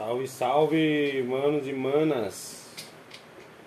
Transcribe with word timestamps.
Salve, 0.00 0.26
salve, 0.26 1.22
manos 1.28 1.68
e 1.68 1.74
manas. 1.74 2.74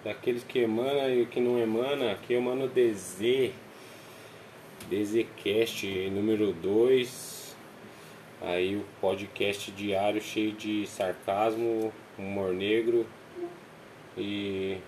Daqueles 0.03 0.43
que 0.43 0.58
emana 0.58 1.08
e 1.08 1.27
que 1.27 1.40
não 1.40 1.59
emana, 1.59 2.11
aqui 2.11 2.33
é 2.33 2.40
o 2.40 2.42
Mano 2.42 2.67
DZ. 2.67 3.51
DZCast 4.90 6.09
número 6.09 6.51
2. 6.51 7.56
Aí 8.41 8.75
o 8.75 8.84
podcast 9.00 9.71
diário 9.73 10.20
cheio 10.20 10.54
de 10.54 10.88
sarcasmo, 10.88 11.93
humor 12.18 12.52
negro 12.52 13.05
e 14.18 14.79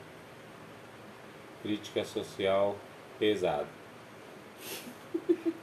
crítica 1.62 2.04
social 2.04 2.76
pesada. 3.20 3.68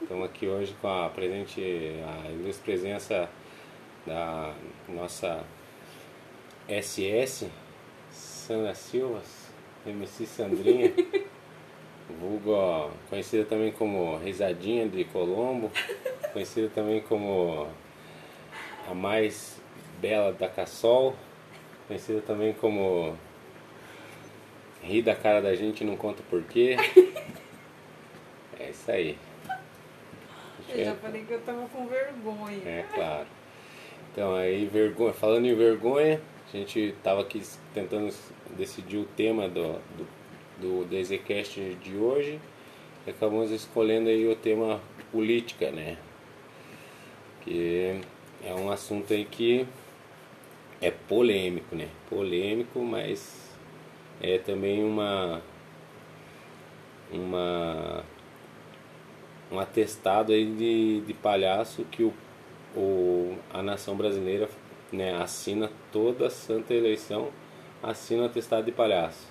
Estamos 0.01 0.29
aqui 0.29 0.47
hoje 0.47 0.73
com 0.79 0.87
a 0.87 1.09
presente, 1.09 1.61
a 1.61 2.31
ilustre 2.31 2.63
presença 2.63 3.29
da 4.07 4.53
nossa 4.87 5.43
SS, 6.67 7.49
Sandra 8.11 8.73
Silvas, 8.73 9.51
MC 9.85 10.25
Sandrinha, 10.25 10.91
vulgo, 12.19 12.91
conhecida 13.09 13.45
também 13.45 13.71
como 13.71 14.17
Risadinha 14.17 14.87
de 14.87 15.03
Colombo, 15.05 15.71
conhecida 16.31 16.69
também 16.69 17.01
como 17.01 17.67
a 18.89 18.93
mais 18.93 19.61
bela 19.99 20.31
da 20.31 20.47
Cassol, 20.47 21.15
conhecida 21.87 22.21
também 22.21 22.53
como 22.53 23.17
Ri 24.81 25.01
da 25.01 25.15
cara 25.15 25.41
da 25.41 25.55
gente 25.55 25.81
e 25.81 25.87
não 25.87 25.95
conta 25.95 26.23
porquê. 26.29 26.77
É 28.59 28.69
isso 28.69 28.89
aí. 28.89 29.17
Eu 30.69 30.85
já 30.85 30.95
falei 30.95 31.25
que 31.25 31.33
eu 31.33 31.41
tava 31.41 31.67
com 31.67 31.85
vergonha. 31.85 32.61
É, 32.65 32.85
claro. 32.93 33.27
Então, 34.11 34.35
aí, 34.35 34.65
vergonha, 34.67 35.11
falando 35.11 35.45
em 35.47 35.55
vergonha, 35.55 36.21
a 36.53 36.59
gente 36.59 36.79
estava 36.79 37.21
aqui 37.21 37.41
tentando 37.73 38.13
decidir 38.55 38.97
o 38.97 39.05
tema 39.05 39.49
do, 39.49 39.73
do, 39.97 40.07
do 40.59 40.85
DZCast 40.85 41.59
de 41.81 41.97
hoje 41.97 42.39
e 43.07 43.09
acabamos 43.09 43.49
escolhendo 43.49 44.09
aí 44.09 44.27
o 44.27 44.35
tema 44.35 44.79
política, 45.11 45.71
né? 45.71 45.97
Que 47.41 47.99
é 48.43 48.53
um 48.53 48.69
assunto 48.69 49.13
aí 49.13 49.25
que 49.25 49.67
é 50.79 50.91
polêmico, 50.91 51.75
né? 51.75 51.89
Polêmico, 52.09 52.79
mas 52.81 53.51
é 54.21 54.37
também 54.37 54.83
uma 54.83 55.41
uma 57.11 58.03
um 59.51 59.59
atestado 59.59 60.31
aí 60.31 60.45
de, 60.45 61.01
de 61.01 61.13
palhaço 61.13 61.83
que 61.85 62.03
o 62.03 62.13
o, 62.75 63.35
a 63.51 63.61
nação 63.61 63.95
brasileira 63.95 64.47
né, 64.93 65.15
assina 65.15 65.69
toda 65.91 66.29
santa 66.29 66.73
eleição, 66.73 67.29
assina 67.81 68.23
o 68.23 68.25
atestado 68.27 68.65
de 68.65 68.71
palhaço. 68.71 69.27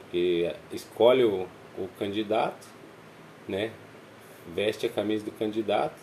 Porque 0.00 0.52
escolhe 0.72 1.24
o, 1.24 1.46
o 1.78 1.88
candidato, 1.98 2.66
né, 3.46 3.70
veste 4.54 4.86
a 4.86 4.88
camisa 4.88 5.24
do 5.24 5.30
candidato, 5.30 5.96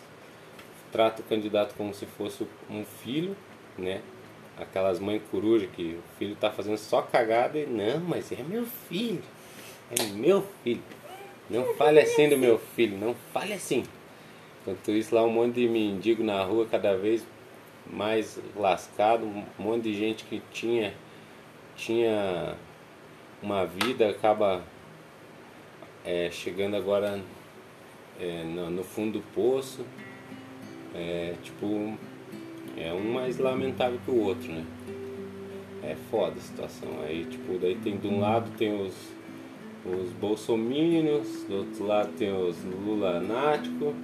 trata 0.90 1.20
o 1.20 1.24
candidato 1.24 1.74
como 1.76 1.92
se 1.92 2.06
fosse 2.06 2.46
um 2.70 2.84
filho, 2.84 3.36
né, 3.76 4.00
aquelas 4.56 4.98
mães 4.98 5.20
coruja 5.30 5.66
que 5.66 5.98
o 5.98 6.18
filho 6.18 6.32
está 6.32 6.50
fazendo 6.50 6.78
só 6.78 7.02
cagada 7.02 7.58
e 7.58 7.66
não, 7.66 8.00
mas 8.00 8.32
é 8.32 8.42
meu 8.42 8.64
filho, 8.64 9.22
é 9.90 10.02
meu 10.14 10.42
filho. 10.64 10.82
Não 11.48 11.74
fale 11.74 12.00
assim 12.00 12.28
do 12.28 12.36
meu 12.36 12.58
filho, 12.58 12.98
não 12.98 13.14
fale 13.32 13.52
assim. 13.52 13.84
Enquanto 14.62 14.90
isso, 14.90 15.14
lá 15.14 15.22
um 15.22 15.30
monte 15.30 15.54
de 15.60 15.68
mendigo 15.68 16.24
na 16.24 16.42
rua, 16.42 16.66
cada 16.68 16.96
vez 16.96 17.24
mais 17.90 18.40
lascado, 18.54 19.24
um 19.24 19.44
monte 19.58 19.84
de 19.84 19.94
gente 19.94 20.24
que 20.24 20.42
tinha, 20.50 20.94
tinha 21.76 22.56
uma 23.42 23.64
vida 23.64 24.10
acaba 24.10 24.62
é, 26.04 26.30
chegando 26.30 26.76
agora 26.76 27.20
é, 28.20 28.44
no, 28.44 28.70
no, 28.70 28.84
fundo 28.84 29.18
do 29.18 29.24
poço. 29.34 29.84
É, 30.94 31.34
tipo, 31.42 31.96
é 32.76 32.92
um 32.92 33.12
mais 33.12 33.38
lamentável 33.38 33.98
que 34.04 34.10
o 34.10 34.22
outro, 34.22 34.50
né? 34.50 34.64
É 35.82 35.94
foda 36.10 36.36
a 36.38 36.40
situação. 36.40 36.88
Aí, 37.02 37.24
tipo, 37.24 37.58
daí 37.58 37.76
tem 37.76 37.96
de 37.96 38.08
um 38.08 38.20
lado 38.20 38.50
tem 38.56 38.80
os, 38.80 38.94
os 39.84 40.10
bolsomínios, 40.12 41.44
do 41.44 41.58
outro 41.58 41.86
lado 41.86 42.12
tem 42.16 42.32
os 42.32 42.56
Lula 42.64 43.20
nático 43.20 43.94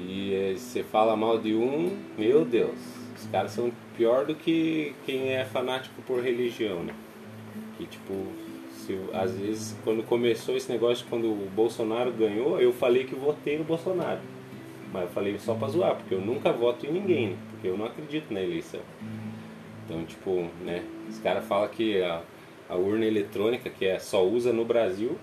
e 0.00 0.54
você 0.56 0.82
fala 0.82 1.16
mal 1.16 1.38
de 1.38 1.54
um, 1.54 1.96
meu 2.16 2.44
Deus, 2.44 2.78
os 3.16 3.26
caras 3.26 3.52
são 3.52 3.70
pior 3.96 4.24
do 4.24 4.34
que 4.34 4.94
quem 5.04 5.32
é 5.32 5.44
fanático 5.44 6.00
por 6.02 6.22
religião, 6.22 6.82
né? 6.82 6.94
Que 7.76 7.86
tipo, 7.86 8.14
se, 8.72 8.98
às 9.12 9.36
vezes 9.36 9.76
quando 9.84 10.02
começou 10.02 10.56
esse 10.56 10.70
negócio, 10.70 11.06
quando 11.08 11.26
o 11.26 11.50
Bolsonaro 11.54 12.10
ganhou, 12.12 12.60
eu 12.60 12.72
falei 12.72 13.04
que 13.04 13.14
votei 13.14 13.58
no 13.58 13.64
Bolsonaro. 13.64 14.20
Mas 14.92 15.02
eu 15.02 15.08
falei 15.10 15.38
só 15.38 15.54
pra 15.54 15.68
zoar, 15.68 15.96
porque 15.96 16.14
eu 16.14 16.20
nunca 16.20 16.52
voto 16.52 16.86
em 16.86 16.92
ninguém, 16.92 17.28
né? 17.28 17.36
porque 17.50 17.68
eu 17.68 17.76
não 17.76 17.84
acredito 17.84 18.32
na 18.32 18.40
eleição. 18.40 18.80
Então, 19.84 20.04
tipo, 20.04 20.48
né? 20.64 20.84
Os 21.08 21.18
caras 21.18 21.44
falam 21.44 21.68
que 21.68 22.00
a, 22.02 22.22
a 22.68 22.76
urna 22.76 23.04
eletrônica, 23.04 23.68
que 23.68 23.84
é, 23.84 23.98
só 23.98 24.24
usa 24.24 24.52
no 24.52 24.64
Brasil, 24.64 25.18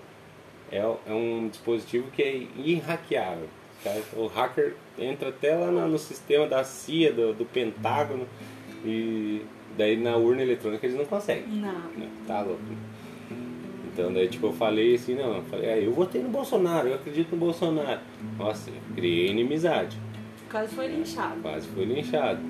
é, 0.70 0.78
é 0.78 1.12
um 1.12 1.48
dispositivo 1.48 2.10
que 2.10 2.22
é 2.22 2.46
irraqueável. 2.56 3.48
O 4.16 4.26
hacker 4.26 4.74
entra 4.98 5.28
até 5.28 5.54
lá 5.54 5.70
no, 5.70 5.88
no 5.88 5.98
sistema 5.98 6.46
da 6.46 6.64
CIA, 6.64 7.12
do, 7.12 7.32
do, 7.32 7.44
Pentágono, 7.44 8.26
e 8.84 9.42
daí 9.76 9.96
na 9.96 10.16
urna 10.16 10.42
eletrônica 10.42 10.86
eles 10.86 10.96
não 10.96 11.04
conseguem. 11.04 11.46
Não. 11.48 11.90
Né? 11.96 12.08
Tá 12.26 12.42
louco. 12.42 12.62
Então 13.92 14.12
daí 14.12 14.28
tipo 14.28 14.46
eu 14.46 14.52
falei 14.52 14.94
assim, 14.94 15.14
não, 15.14 15.36
eu 15.36 15.42
falei, 15.44 15.70
ah, 15.70 15.78
eu 15.78 15.92
votei 15.92 16.22
no 16.22 16.28
Bolsonaro, 16.28 16.88
eu 16.88 16.94
acredito 16.94 17.32
no 17.32 17.36
Bolsonaro. 17.38 18.00
Nossa, 18.38 18.70
criei 18.94 19.28
inimizade. 19.28 19.96
Quase 20.50 20.74
foi 20.74 20.86
linchado. 20.86 21.40
Quase 21.40 21.68
foi 21.68 21.84
linchado. 21.84 22.40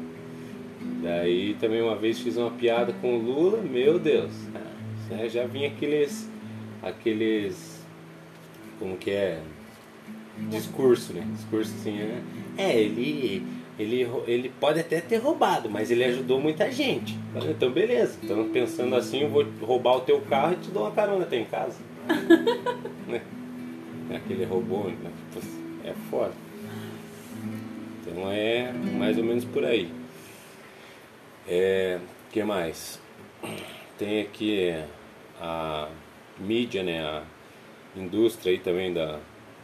Daí 1.02 1.54
também 1.54 1.82
uma 1.82 1.96
vez 1.96 2.20
fiz 2.20 2.36
uma 2.36 2.50
piada 2.50 2.92
com 3.00 3.16
o 3.16 3.18
Lula, 3.18 3.58
meu 3.62 3.98
Deus. 3.98 4.32
Né? 5.10 5.28
Já 5.28 5.46
vinha 5.46 5.68
aqueles. 5.68 6.28
aqueles. 6.82 7.84
como 8.78 8.96
que 8.96 9.10
é? 9.10 9.40
Discurso, 10.50 11.12
né? 11.12 11.26
Discurso 11.34 11.72
assim, 11.74 11.92
né? 11.92 12.22
É, 12.56 12.76
ele, 12.76 13.46
ele, 13.78 14.08
ele 14.26 14.52
pode 14.60 14.80
até 14.80 15.00
ter 15.00 15.16
roubado, 15.18 15.70
mas 15.70 15.90
ele 15.90 16.04
ajudou 16.04 16.40
muita 16.40 16.70
gente. 16.70 17.18
Então, 17.48 17.70
beleza. 17.70 18.18
Então, 18.22 18.48
pensando 18.48 18.96
assim, 18.96 19.22
eu 19.22 19.28
vou 19.28 19.46
roubar 19.60 19.96
o 19.96 20.00
teu 20.00 20.20
carro 20.22 20.54
e 20.54 20.56
te 20.56 20.70
dou 20.70 20.82
uma 20.82 20.92
carona 20.92 21.24
até 21.24 21.36
em 21.36 21.44
casa. 21.44 21.78
né? 23.06 23.22
Aquele 24.14 24.44
robô, 24.44 24.84
né? 24.84 25.10
é 25.84 25.94
foda. 26.10 26.32
Então, 28.00 28.30
é 28.30 28.72
mais 28.72 29.18
ou 29.18 29.24
menos 29.24 29.44
por 29.44 29.64
aí. 29.64 29.90
É, 31.46 31.98
que 32.30 32.42
mais? 32.42 33.00
Tem 33.96 34.20
aqui 34.22 34.74
a 35.40 35.88
mídia, 36.38 36.82
né? 36.82 37.00
A 37.00 37.22
indústria 37.96 38.52
aí 38.52 38.58
também 38.58 38.92
da 38.92 39.18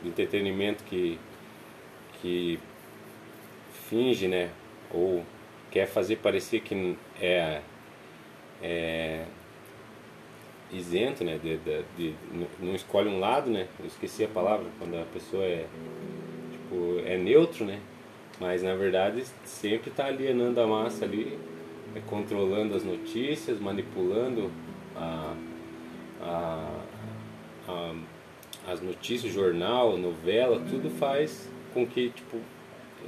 de 0.05 0.11
entretenimento 0.11 0.85
que, 0.85 1.19
que 2.21 2.61
finge, 3.89 4.29
né? 4.29 4.51
Ou 4.93 5.25
quer 5.71 5.87
fazer 5.87 6.17
parecer 6.17 6.61
que 6.61 6.97
é, 7.21 7.61
é 8.63 9.25
isento, 10.71 11.25
né? 11.25 11.39
De, 11.43 11.57
de, 11.57 11.85
de, 11.97 12.15
não 12.61 12.75
escolhe 12.75 13.09
um 13.09 13.19
lado, 13.19 13.51
né? 13.51 13.67
Eu 13.81 13.87
esqueci 13.87 14.25
a 14.25 14.29
palavra, 14.29 14.67
quando 14.79 14.95
a 15.01 15.05
pessoa 15.07 15.43
é, 15.43 15.67
tipo, 16.53 17.01
é 17.07 17.17
neutro, 17.17 17.65
né? 17.65 17.81
Mas 18.39 18.63
na 18.63 18.75
verdade 18.75 19.25
sempre 19.45 19.91
está 19.91 20.07
alienando 20.07 20.61
a 20.61 20.67
massa 20.67 21.05
ali, 21.05 21.39
é, 21.95 22.01
controlando 22.01 22.75
as 22.77 22.85
notícias, 22.85 23.59
manipulando 23.59 24.51
a, 24.97 25.35
a, 26.21 26.81
a 27.69 27.95
as 28.67 28.81
notícias, 28.81 29.33
jornal, 29.33 29.97
novela, 29.97 30.61
tudo 30.71 30.91
faz 30.91 31.49
com 31.73 31.87
que 31.87 32.11
tipo 32.11 32.39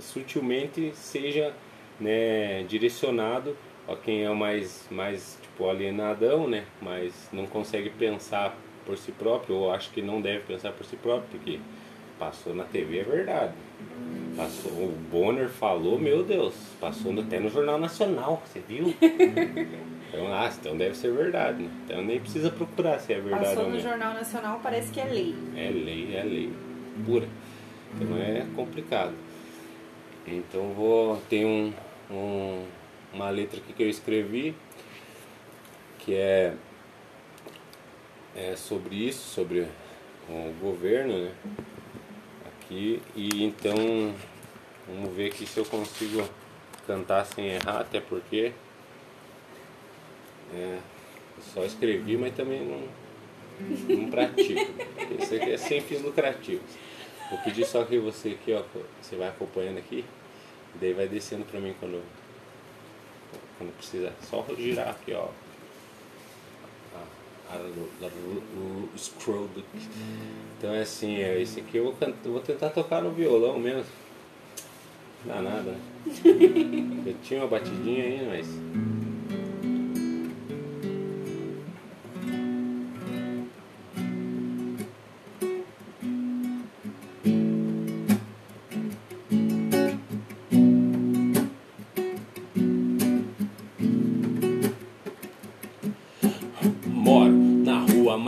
sutilmente 0.00 0.93
seja 0.94 1.55
né, 1.99 2.62
direcionado 2.64 3.56
a 3.88 3.97
quem 3.97 4.25
é 4.25 4.35
mais 4.35 4.87
mais 4.91 5.38
tipo 5.41 5.69
alienadão, 5.69 6.47
né, 6.47 6.64
mas 6.82 7.29
não 7.32 7.47
consegue 7.47 7.91
pensar 7.91 8.56
por 8.85 8.99
si 8.99 9.12
próprio 9.12 9.56
ou 9.56 9.73
acha 9.73 9.91
que 9.91 10.03
não 10.03 10.20
deve 10.20 10.41
pensar 10.41 10.73
por 10.73 10.85
si 10.85 10.97
próprio 10.97 11.26
porque 11.31 11.58
passou 12.19 12.55
na 12.55 12.64
TV 12.64 12.99
é 12.99 13.05
verdade. 13.05 13.55
Passou, 14.37 14.73
o 14.73 14.99
Bonner 15.11 15.49
falou, 15.49 15.99
meu 15.99 16.23
Deus, 16.23 16.55
passou 16.79 17.19
até 17.19 17.41
no 17.41 17.49
Jornal 17.49 17.79
Nacional, 17.79 18.43
você 18.44 18.61
viu? 18.61 18.94
Então, 20.08 20.32
ah, 20.32 20.50
então 20.58 20.76
deve 20.76 20.97
ser 20.97 21.12
verdade, 21.12 21.62
né? 21.62 21.70
Então 21.85 22.03
nem 22.03 22.20
precisa 22.20 22.50
procurar 22.50 22.99
se 22.99 23.12
é 23.12 23.20
verdade 23.20 23.44
Passou 23.44 23.64
ou 23.64 23.69
no 23.70 23.75
não. 23.75 23.81
Jornal 23.81 24.14
Nacional, 24.14 24.61
parece 24.62 24.93
que 24.93 25.00
é 25.00 25.05
lei. 25.05 25.35
É 25.56 25.69
lei, 25.70 26.17
é 26.17 26.23
lei. 26.23 26.53
Pura. 27.05 27.29
Então 27.94 28.17
é 28.17 28.47
complicado. 28.55 29.14
Então 30.26 30.73
vou. 30.73 31.17
Tem 31.29 31.44
um, 31.44 31.73
um, 32.11 32.64
uma 33.12 33.31
letra 33.31 33.58
aqui 33.58 33.73
que 33.73 33.82
eu 33.82 33.88
escrevi, 33.88 34.55
que 35.99 36.14
é, 36.14 36.55
é 38.35 38.56
sobre 38.56 38.94
isso, 38.94 39.29
sobre 39.29 39.67
o 40.29 40.53
governo, 40.61 41.19
né? 41.19 41.32
Aqui, 42.47 43.00
e 43.14 43.44
então 43.44 44.14
vamos 44.88 45.14
ver 45.14 45.29
aqui 45.29 45.47
se 45.47 45.58
eu 45.58 45.64
consigo 45.64 46.29
cantar 46.87 47.25
sem 47.25 47.47
errar, 47.47 47.81
até 47.81 48.00
porque 48.00 48.53
é, 50.54 50.78
só 51.52 51.64
escrevi, 51.64 52.16
mas 52.16 52.34
também 52.34 52.62
não, 52.64 53.96
não 53.96 54.10
pratico. 54.10 54.60
Isso 55.20 55.34
aqui 55.34 55.50
é 55.50 55.56
sem 55.56 55.81
fins 55.81 56.02
lucrativos. 56.02 56.70
Vou 57.31 57.38
pedir 57.40 57.66
só 57.66 57.84
que 57.84 57.98
você 57.98 58.31
aqui, 58.31 58.52
ó, 58.52 58.62
você 59.02 59.16
vai 59.16 59.28
acompanhando 59.28 59.78
aqui, 59.78 60.04
e 60.75 60.78
daí 60.78 60.93
vai 60.93 61.08
descendo 61.08 61.44
pra 61.44 61.58
mim 61.58 61.75
quando, 61.81 62.02
quando 63.58 63.76
precisar. 63.76 64.12
Só 64.22 64.44
girar 64.56 64.90
aqui, 64.90 65.12
ó. 65.12 65.28
A, 67.48 67.58
o, 67.58 68.88
scroll 68.98 69.46
do... 69.48 69.64
Então 70.58 70.75
é 70.75 70.82
assim, 70.82 71.16
é, 71.16 71.40
esse 71.40 71.60
aqui 71.60 71.76
eu 71.76 71.84
vou, 71.84 71.93
cantar, 71.93 72.28
vou 72.28 72.40
tentar 72.40 72.70
tocar 72.70 73.00
no 73.02 73.12
violão 73.12 73.58
mesmo. 73.58 73.87
Não 75.25 75.34
dá 75.34 75.43
nada, 75.43 75.72
né? 75.72 75.81
Eu 77.06 77.14
tinha 77.22 77.40
uma 77.40 77.48
batidinha 77.48 78.04
aí, 78.04 78.26
mas. 78.28 78.46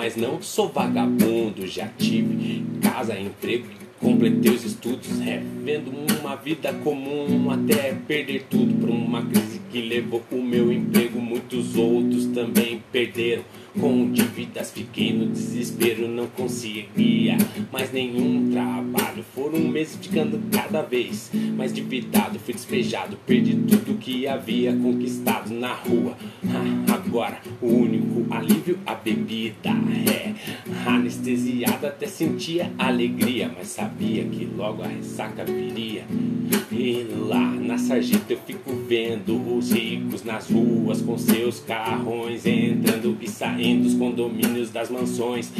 Mas 0.08 0.16
não 0.16 0.40
sou 0.40 0.70
vagabundo. 0.70 1.66
Já 1.66 1.86
tive 1.98 2.64
casa, 2.80 3.18
emprego, 3.20 3.66
completei 4.00 4.52
os 4.52 4.64
estudos, 4.64 5.18
revendo 5.18 5.92
uma 6.18 6.34
vida 6.34 6.72
comum 6.72 7.50
até 7.50 7.92
perder 8.06 8.46
tudo 8.48 8.72
por 8.80 8.88
uma 8.88 9.20
crise 9.26 9.60
que 9.70 9.82
levou 9.82 10.22
o 10.32 10.40
meu 10.40 10.72
emprego. 10.72 11.20
Muitos 11.20 11.76
outros 11.76 12.24
também 12.26 12.82
perderam. 12.90 13.44
Com 13.78 14.10
dívidas 14.10 14.72
fiquei 14.72 15.12
no 15.12 15.26
desespero, 15.26 16.08
não 16.08 16.26
conseguia 16.28 17.36
mais 17.70 17.92
nenhum 17.92 18.50
trabalho. 18.50 19.22
Foram 19.34 19.60
meses 19.60 19.96
ficando 20.00 20.40
cada 20.50 20.80
vez 20.80 21.30
mais 21.54 21.72
endividado, 21.72 22.38
fui 22.38 22.54
despejado, 22.54 23.18
perdi 23.26 23.54
tudo 23.54 23.98
que 23.98 24.26
havia 24.26 24.72
conquistado 24.72 25.52
na 25.52 25.74
rua. 25.74 26.16
Agora 27.08 27.40
o 27.62 27.66
único 27.66 28.26
alívio 28.30 28.78
a 28.84 28.94
bebida 28.94 29.70
é 30.06 30.34
anestesiado 30.86 31.86
até 31.86 32.06
sentia 32.06 32.70
alegria, 32.78 33.50
mas 33.56 33.68
sabia 33.68 34.24
que 34.24 34.44
logo 34.44 34.82
a 34.82 34.88
ressaca 34.88 35.42
viria. 35.42 36.04
E 36.70 37.06
lá 37.18 37.50
na 37.50 37.78
sarjeta 37.78 38.34
eu 38.34 38.38
fico 38.46 38.70
vendo 38.86 39.56
os 39.56 39.72
ricos 39.72 40.22
nas 40.22 40.50
ruas 40.50 41.00
com 41.00 41.16
seus 41.16 41.60
carrões 41.60 42.44
entrando 42.44 43.16
e 43.22 43.26
saindo 43.26 43.84
dos 43.84 43.94
condomínios 43.94 44.70
das 44.70 44.90
mansões. 44.90 45.50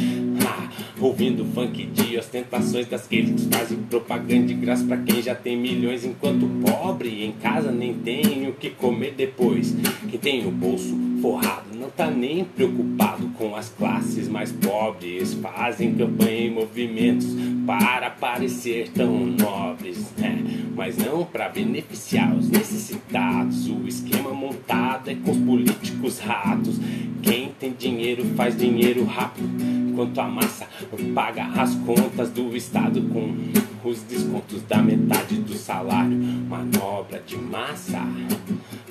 Ah, 0.45 0.69
ouvindo 1.01 1.43
funk 1.45 1.83
de 1.87 2.15
ostentações 2.15 2.87
das 2.87 3.07
que 3.07 3.25
fazem 3.51 3.79
propaganda 3.89 4.45
de 4.45 4.53
graça 4.53 4.85
pra 4.85 4.97
quem 4.97 5.19
já 5.19 5.33
tem 5.33 5.57
milhões, 5.57 6.05
enquanto 6.05 6.47
pobre 6.63 7.25
em 7.25 7.31
casa 7.31 7.71
nem 7.71 7.95
tem 7.95 8.47
o 8.47 8.53
que 8.53 8.69
comer 8.69 9.15
depois. 9.17 9.75
Quem 10.07 10.19
tem 10.19 10.47
o 10.47 10.51
bolso 10.51 11.08
forrado 11.21 11.69
não 11.73 11.89
tá 11.89 12.09
nem 12.09 12.43
preocupado 12.43 13.27
com 13.37 13.55
as 13.55 13.69
classes 13.69 14.27
mais 14.27 14.51
pobres. 14.51 15.33
Fazem 15.35 15.95
campanha 15.95 16.45
e 16.45 16.49
movimentos 16.49 17.27
para 17.65 18.09
parecer 18.09 18.89
tão 18.89 19.25
nobres, 19.25 20.11
né? 20.17 20.43
mas 20.75 20.97
não 20.97 21.25
para 21.25 21.49
beneficiar 21.49 22.35
os 22.35 22.49
necessitados. 22.49 23.67
O 23.67 23.87
esquema 23.87 24.31
montado 24.31 25.09
é 25.09 25.15
com 25.15 25.31
os 25.31 25.37
políticos 25.37 26.19
ratos. 26.19 26.79
Quem 27.21 27.49
tem 27.59 27.73
dinheiro 27.73 28.23
faz 28.35 28.57
dinheiro 28.57 29.03
rápido, 29.03 29.49
enquanto 29.89 30.19
a 30.19 30.27
massa 30.27 30.67
paga 31.13 31.45
as 31.45 31.75
contas 31.75 32.29
do 32.29 32.55
Estado 32.55 33.01
com 33.01 33.58
os 33.83 34.01
descontos 34.03 34.61
da 34.63 34.81
metade 34.81 35.35
do 35.35 35.53
salário. 35.53 36.17
Manobra 36.17 37.21
de 37.25 37.37
massa, 37.37 38.01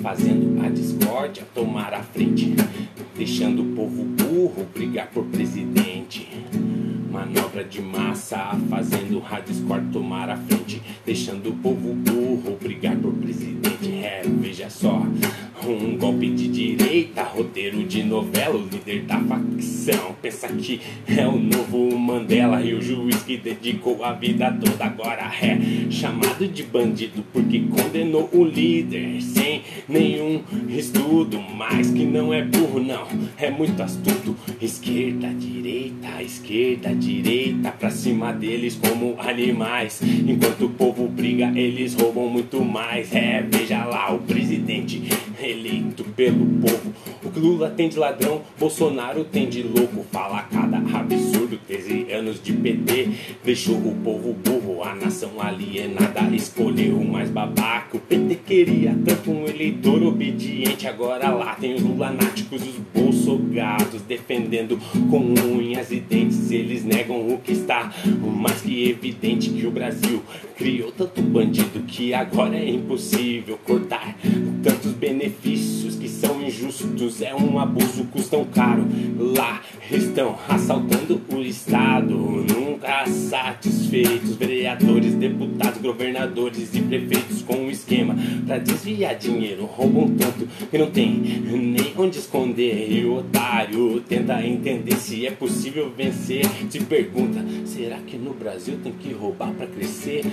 fazendo 0.02 0.64
a 0.64 0.69
discórdia 0.69 1.46
tomar 1.55 1.93
a 1.93 2.02
frente, 2.02 2.55
deixando 3.17 3.62
o 3.62 3.75
povo 3.75 4.05
burro 4.05 4.67
brigar 4.73 5.08
por 5.08 5.25
presidente. 5.26 6.29
Manobra 7.11 7.64
de 7.64 7.81
massa, 7.81 8.56
fazendo 8.69 9.23
a 9.31 9.40
discórdia 9.40 9.88
tomar 9.93 10.31
a 10.31 10.37
frente, 10.37 10.82
deixando 11.05 11.50
o 11.50 11.56
povo 11.56 11.94
burro 11.94 12.56
brigar 12.61 12.96
por 12.96 13.12
presidente. 13.14 13.93
É, 14.02 14.23
veja 14.25 14.70
só. 14.70 15.02
Um 15.66 15.96
golpe 15.96 16.31
de 16.31 16.49
direita, 16.49 17.22
roteiro 17.22 17.82
de 17.84 18.02
novela, 18.02 18.56
o 18.56 18.62
líder 18.62 19.02
da 19.02 19.19
facção 19.20 20.14
pensa 20.22 20.49
que 20.49 20.81
é 21.06 21.26
o 21.26 21.37
novo 21.37 21.99
Mandela 21.99 22.62
e 22.62 22.75
o 22.75 22.81
juiz 22.81 23.22
que 23.22 23.37
dedicou 23.37 24.05
a 24.05 24.12
vida 24.12 24.56
toda 24.60 24.84
agora 24.84 25.31
é 25.40 25.48
chamado 26.38 26.49
de 26.49 26.62
bandido 26.62 27.25
porque 27.32 27.61
condenou 27.61 28.29
o 28.32 28.44
líder 28.44 29.20
sem 29.20 29.62
nenhum 29.88 30.40
estudo, 30.69 31.40
mas 31.40 31.90
que 31.90 32.05
não 32.05 32.32
é 32.32 32.44
burro 32.44 32.81
não, 32.81 33.06
é 33.37 33.50
muito 33.50 33.82
astuto. 33.82 34.37
Esquerda, 34.61 35.29
direita, 35.35 36.23
esquerda, 36.23 36.94
direita, 36.94 37.73
pra 37.73 37.90
cima 37.90 38.32
deles 38.32 38.76
como 38.81 39.17
animais. 39.19 40.00
Enquanto 40.02 40.67
o 40.67 40.70
povo 40.70 41.08
briga, 41.08 41.50
eles 41.58 41.94
roubam 41.94 42.29
muito 42.29 42.64
mais. 42.64 43.12
É, 43.12 43.43
veja 43.43 43.84
lá 43.84 44.12
o 44.12 44.20
presidente 44.20 45.02
eleito 45.41 46.05
pelo 46.05 46.46
povo. 46.61 46.93
O 47.25 47.31
que 47.31 47.41
Lula 47.41 47.70
tem 47.70 47.88
de 47.88 47.99
ladrão, 47.99 48.43
Bolsonaro 48.58 49.25
tem 49.25 49.49
de 49.49 49.62
louco. 49.62 50.06
Fala 50.12 50.43
cada 50.43 50.79
absurdo, 50.79 51.48
13 51.66 52.12
anos 52.12 52.43
de 52.43 52.52
PT. 52.52 53.08
Deixou 53.44 53.76
o 53.76 53.94
povo 54.05 54.32
burro, 54.32 54.82
a 54.82 54.94
nação 54.94 55.40
alienada. 55.40 56.20
Escolheu 56.34 56.99
o 56.99 57.05
mais 57.05 57.31
babaca. 57.31 57.96
O 57.96 58.00
PT 58.00 58.37
queria 58.46 58.96
tanto 59.05 59.31
um 59.31 59.46
eleitor 59.46 60.02
obediente. 60.02 60.86
Agora 60.86 61.31
lá 61.31 61.55
tem 61.55 61.74
os 61.74 61.82
lulanáticos, 61.82 62.62
os 62.62 62.77
bolsogados. 62.94 64.03
Defendendo 64.03 64.79
com 65.10 65.34
unhas 65.44 65.91
e 65.91 66.00
dentes. 66.00 66.50
Eles 66.50 66.84
negam 66.84 67.29
o 67.29 67.38
que 67.38 67.53
está 67.53 67.93
mais 68.38 68.60
que 68.60 68.88
evidente 68.88 69.50
que 69.50 69.67
o 69.67 69.70
Brasil 69.70 70.22
criou 70.56 70.93
tanto 70.93 71.20
bandido 71.22 71.81
que 71.86 72.15
agora 72.15 72.56
é 72.56 72.69
impossível 72.69 73.58
cortar 73.65 74.17
tantos 74.62 74.93
benefícios 74.93 75.88
são 76.08 76.43
injustos. 76.43 77.22
É 77.22 77.34
um 77.34 77.58
abuso, 77.58 78.05
custam 78.05 78.44
caro. 78.44 78.86
Lá 79.19 79.60
estão 79.91 80.38
assaltando 80.48 81.20
o 81.29 81.41
Estado, 81.41 82.15
nunca 82.15 83.06
satisfeitos. 83.06 84.36
Vereadores, 84.36 85.15
deputados, 85.15 85.81
governadores 85.81 86.74
e 86.74 86.81
prefeitos 86.82 87.43
com 87.43 87.56
um 87.56 87.70
esquema 87.70 88.17
pra 88.46 88.58
desviar 88.58 89.17
dinheiro. 89.17 89.65
Roubam 89.65 90.15
tanto 90.17 90.46
que 90.70 90.79
não 90.79 90.91
tem 90.91 91.10
nem 91.10 91.93
onde 91.96 92.19
esconder. 92.19 92.91
E 92.91 93.05
o 93.05 93.19
otário 93.19 94.00
tenta 94.08 94.44
entender 94.44 94.96
se 94.96 95.27
é 95.27 95.31
possível 95.31 95.93
vencer. 95.96 96.44
Se 96.69 96.81
pergunta: 96.81 97.44
será 97.65 97.98
que 97.98 98.17
no 98.17 98.32
Brasil 98.34 98.79
tem 98.82 98.93
que 98.93 99.12
roubar 99.12 99.53
pra 99.53 99.67
crescer? 99.67 100.24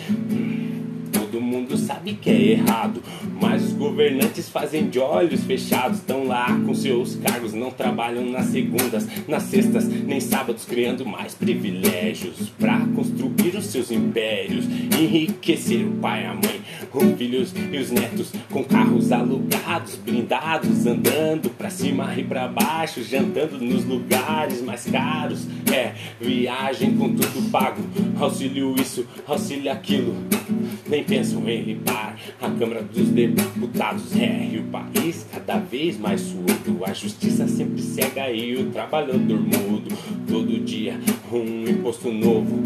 Todo 1.36 1.44
mundo 1.44 1.75
sabe 1.75 2.13
que 2.13 2.30
é 2.30 2.42
errado, 2.51 3.04
mas 3.42 3.62
os 3.62 3.74
governantes 3.74 4.48
fazem 4.48 4.88
de 4.88 5.00
olhos 5.00 5.44
fechados. 5.44 5.98
Estão 5.98 6.25
lá 6.25 6.48
com 6.65 6.74
seus 6.74 7.18
cargos, 7.18 7.54
não 7.54 7.72
trabalham 7.72 8.24
nas 8.32 8.46
segundas, 8.46 9.06
nas 9.27 9.44
sextas, 9.44 9.86
nem 9.86 10.22
sábados, 10.22 10.63
criando 10.63 11.06
mais 11.06 11.36
privilégios 11.36 12.48
para 12.58 12.80
construir 12.96 13.54
os 13.58 13.65
seus 13.65 13.92
impérios, 13.92 14.63
enriquecer 14.98 15.86
o 15.86 15.92
pai, 15.96 16.25
a 16.25 16.34
mãe, 16.34 16.62
os 16.94 17.18
filhos 17.18 17.54
e 17.70 17.77
os 17.77 17.92
netos 17.92 18.32
com 18.50 18.63
carros 18.63 19.12
alugados, 19.12 19.98
blindados, 19.98 20.88
andando 20.88 21.50
pra 21.50 21.70
cima 21.70 22.18
e 22.18 22.24
pra 22.24 22.48
baixo, 22.48 23.04
jantando 23.04 23.60
nos 23.60 23.84
lugares 23.84 24.62
mais 24.62 24.86
caros. 24.86 25.46
É, 25.70 25.96
viagem 26.18 26.96
com 26.96 27.13
tudo 27.13 27.51
pago, 27.51 27.82
auxílio 28.22 28.74
isso, 28.80 29.06
auxílio 29.27 29.70
aquilo. 29.70 30.15
Nem 30.88 31.04
pensam 31.04 31.48
em 31.50 31.62
limpar 31.62 32.18
a 32.42 32.50
Câmara 32.50 32.82
dos 32.82 33.10
Deputados. 33.10 34.16
É, 34.16 34.58
o 34.58 34.64
país 34.64 35.25
cada 35.32 35.58
vez 35.60 35.98
mais 35.98 36.22
surdo. 36.22 36.84
A 36.86 36.94
justiça 36.94 37.48
sempre 37.48 37.82
cega 37.82 38.32
e 38.32 38.56
o 38.56 38.72
trabalhador 38.72 39.40
mudo. 39.40 39.96
Todo 40.28 40.64
dia 40.64 41.00
um 41.32 41.68
imposto 41.68 42.12
novo, 42.12 42.62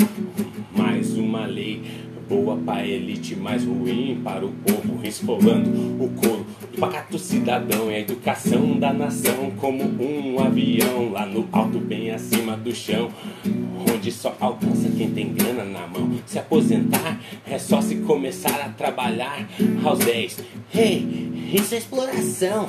mais 0.75 1.17
uma 1.17 1.45
lei 1.45 1.81
Boa 2.29 2.55
pra 2.57 2.86
elite, 2.86 3.36
mais 3.36 3.65
ruim 3.65 4.21
para 4.24 4.45
o 4.45 4.51
povo, 4.51 5.00
esfolando 5.03 5.71
o 6.00 6.07
couro 6.09 6.45
pacato 6.79 7.19
cidadão 7.19 7.91
e 7.91 7.95
a 7.95 8.00
educação 8.00 8.79
da 8.79 8.93
nação 8.93 9.51
como 9.57 9.83
um 9.83 10.39
avião 10.39 11.12
lá 11.12 11.25
no 11.25 11.48
alto, 11.51 11.77
bem 11.79 12.12
acima 12.12 12.55
do 12.55 12.74
chão. 12.74 13.12
Onde 13.93 14.12
só 14.12 14.36
alcança 14.39 14.89
quem 14.98 15.12
tem 15.12 15.33
grana 15.33 15.63
na 15.65 15.86
mão. 15.88 16.12
Se 16.25 16.39
aposentar 16.39 17.19
é 17.45 17.59
só 17.59 17.81
se 17.81 17.98
começar 17.98 18.62
a 18.62 18.69
trabalhar 18.69 19.48
aos 19.83 20.00
10. 20.00 20.39
Hey, 20.74 21.51
isso 21.53 21.75
é 21.75 21.77
exploração 21.77 22.67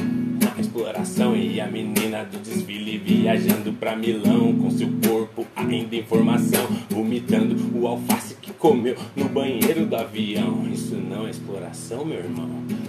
a 0.57 0.61
exploração 0.61 1.37
e 1.37 1.61
a 1.61 1.67
menina 1.67 2.25
do 2.25 2.39
desfile 2.39 2.99
viajando 2.99 3.73
pra 3.73 3.97
Milão 3.97 4.55
com 4.55 4.71
seu 4.71 4.89
corpo 5.07 5.47
ainda 5.57 5.97
em 5.97 6.03
formação, 6.03 6.67
vomitando 6.91 7.57
o 7.79 7.87
alface 7.87 8.35
que 8.35 8.53
comeu 8.53 8.97
no 9.17 9.29
banheiro 9.29 9.87
do 9.87 9.97
avião. 9.97 10.67
Isso 10.71 10.95
não 10.97 11.27
é 11.27 11.31
exploração, 11.31 12.05
meu 12.05 12.19
irmão. 12.19 12.49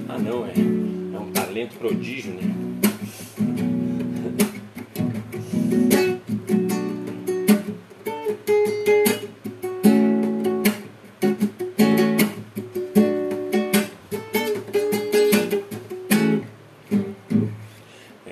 Ah, 0.09 0.17
não 0.17 0.45
é. 0.45 1.00
É 1.21 1.23
um 1.23 1.31
talento 1.31 1.77
prodígio, 1.77 2.33
né? 2.33 2.41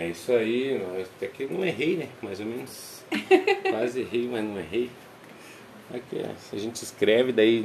isso 0.09 0.33
aí, 0.33 0.81
até 1.15 1.27
que 1.27 1.43
eu 1.43 1.49
não 1.51 1.63
errei, 1.63 1.95
né? 1.95 2.09
Mais 2.23 2.39
ou 2.39 2.45
menos. 2.47 3.03
Quase 3.69 4.01
errei, 4.01 4.27
mas 4.27 4.43
não 4.43 4.57
errei. 4.57 4.89
Aqui, 5.93 6.17
é, 6.17 6.33
se 6.39 6.55
a 6.55 6.59
gente 6.59 6.81
escreve, 6.83 7.31
daí 7.31 7.63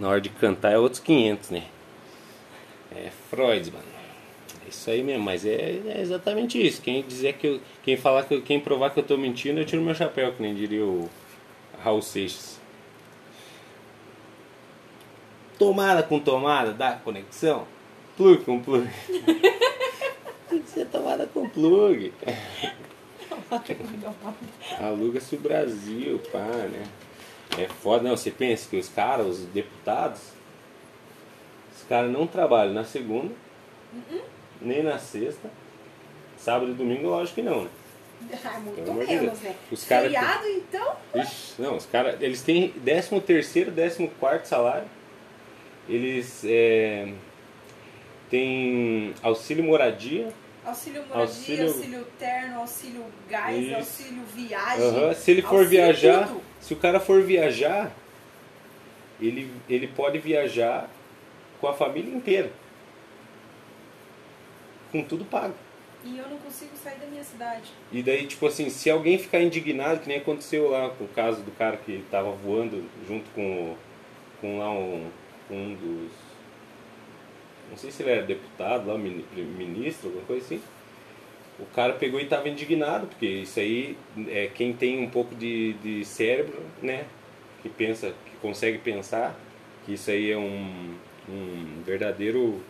na 0.00 0.08
hora 0.08 0.20
de 0.20 0.30
cantar 0.30 0.72
é 0.72 0.78
outros 0.78 1.00
500, 1.00 1.50
né? 1.50 1.64
É 2.90 3.10
Freud, 3.28 3.70
mano. 3.70 3.84
É 4.64 4.68
isso 4.68 4.90
aí 4.90 5.02
mesmo, 5.02 5.24
mas 5.24 5.44
é, 5.44 5.80
é, 5.86 6.00
exatamente 6.00 6.64
isso. 6.64 6.82
Quem 6.82 7.02
dizer 7.02 7.34
que 7.34 7.46
eu, 7.46 7.60
quem 7.82 7.96
falar 7.96 8.24
que 8.24 8.34
eu, 8.34 8.42
quem 8.42 8.60
provar 8.60 8.90
que 8.90 9.00
eu 9.00 9.04
tô 9.04 9.16
mentindo, 9.16 9.60
eu 9.60 9.64
tiro 9.64 9.82
meu 9.82 9.94
chapéu, 9.94 10.32
que 10.32 10.42
nem 10.42 10.54
diria 10.54 10.84
o 10.84 11.08
Raul 11.82 12.02
Seixas. 12.02 12.60
Tomada 15.58 16.02
com 16.02 16.18
tomada, 16.18 16.72
dá 16.72 16.92
conexão. 16.92 17.66
Plug 18.16 18.44
com 18.44 18.60
plug. 18.60 18.88
Tem 20.48 20.62
que 20.62 20.70
ser 20.70 20.86
tomada 20.86 21.26
com 21.26 21.48
plug. 21.48 22.12
Aluga-se 24.78 25.36
o 25.36 25.40
Brasil, 25.40 26.20
pá, 26.32 26.38
né? 26.38 26.86
É 27.58 27.66
foda, 27.66 28.04
não. 28.08 28.16
Você 28.16 28.30
pensa 28.30 28.68
que 28.68 28.76
os 28.76 28.88
caras, 28.88 29.26
os 29.26 29.38
deputados, 29.46 30.20
os 31.76 31.82
caras 31.88 32.10
não 32.10 32.26
trabalham 32.26 32.72
na 32.72 32.84
segunda, 32.84 33.32
Uhum. 33.92 34.20
Nem 34.60 34.82
na 34.82 34.98
sexta. 34.98 35.50
Sábado 36.38 36.70
e 36.70 36.74
domingo, 36.74 37.08
lógico 37.08 37.36
que 37.36 37.42
não, 37.42 37.64
né? 37.64 37.70
Ah, 38.44 38.58
muito 38.60 38.92
menos, 38.92 39.40
né? 39.40 39.54
Os 39.72 39.84
cara 39.84 40.02
Feriado, 40.02 40.46
então? 40.48 40.96
Ixi, 41.14 41.54
não, 41.60 41.76
os 41.76 41.86
caras, 41.86 42.20
eles 42.20 42.42
têm 42.42 42.68
13 42.70 43.20
terceiro, 43.20 43.70
14 43.72 44.08
quarto 44.20 44.44
salário. 44.46 44.86
Eles 45.88 46.42
é, 46.44 47.12
têm 48.30 49.14
auxílio 49.22 49.64
moradia. 49.64 50.28
Auxílio 50.64 51.02
moradia, 51.06 51.22
Auxílio- 51.24 51.66
auxílio, 51.68 52.06
terno, 52.18 52.60
auxílio 52.60 53.04
gás, 53.28 53.56
Isso. 53.58 53.74
auxílio 53.76 54.22
viagem. 54.34 54.84
Aham, 54.86 55.14
Se 55.14 55.30
ele 55.30 55.42
for 55.42 55.66
viajar, 55.66 56.28
tudo. 56.28 56.40
se 56.60 56.74
o 56.74 56.76
cara 56.76 57.00
for 57.00 57.22
viajar, 57.22 57.90
ele, 59.20 59.50
ele 59.68 59.88
pode 59.88 60.18
viajar 60.18 60.88
com 61.60 61.66
a 61.66 61.72
família 61.72 62.14
inteira. 62.14 62.50
Com 64.90 65.02
tudo 65.04 65.24
pago. 65.24 65.54
E 66.04 66.16
eu 66.18 66.28
não 66.28 66.38
consigo 66.38 66.70
sair 66.82 66.98
da 66.98 67.06
minha 67.06 67.22
cidade. 67.22 67.70
E 67.92 68.02
daí, 68.02 68.26
tipo 68.26 68.46
assim, 68.46 68.70
se 68.70 68.88
alguém 68.90 69.18
ficar 69.18 69.40
indignado, 69.40 70.00
que 70.00 70.08
nem 70.08 70.16
aconteceu 70.18 70.70
lá 70.70 70.88
com 70.90 71.04
o 71.04 71.08
caso 71.08 71.42
do 71.42 71.50
cara 71.52 71.76
que 71.76 72.02
tava 72.10 72.30
voando 72.30 72.84
junto 73.06 73.28
com, 73.34 73.42
o- 73.72 73.76
com 74.40 74.58
lá 74.58 74.70
um, 74.72 75.10
um 75.50 75.74
dos. 75.74 76.10
Não 77.70 77.76
sei 77.76 77.90
se 77.90 78.02
ele 78.02 78.10
era 78.12 78.22
deputado 78.22 78.88
lá, 78.88 78.96
mini- 78.98 79.24
ministro, 79.36 80.08
alguma 80.08 80.24
coisa 80.26 80.44
assim. 80.44 80.60
O 81.58 81.66
cara 81.66 81.92
pegou 81.92 82.18
e 82.18 82.24
tava 82.24 82.48
indignado, 82.48 83.06
porque 83.06 83.26
isso 83.26 83.60
aí 83.60 83.96
é 84.28 84.46
quem 84.52 84.72
tem 84.72 85.04
um 85.04 85.10
pouco 85.10 85.34
de, 85.34 85.74
de 85.74 86.04
cérebro, 86.06 86.58
né? 86.82 87.04
Que 87.62 87.68
pensa, 87.68 88.14
que 88.24 88.36
consegue 88.40 88.78
pensar, 88.78 89.38
que 89.84 89.92
isso 89.92 90.10
aí 90.10 90.30
é 90.32 90.38
um, 90.38 90.94
um 91.28 91.82
verdadeiro 91.84 92.62